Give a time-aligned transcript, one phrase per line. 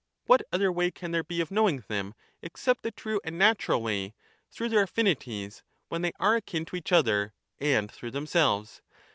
[0.25, 4.15] What other way can there be of knowing them, except the true and natural way,
[4.49, 8.81] through their affinities, when they are akin to each other, and through themselves?